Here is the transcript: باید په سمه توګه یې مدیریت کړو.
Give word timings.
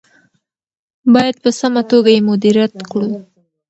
باید 1.13 1.35
په 1.43 1.49
سمه 1.59 1.81
توګه 1.91 2.09
یې 2.15 2.21
مدیریت 2.29 2.73
کړو. 2.89 3.09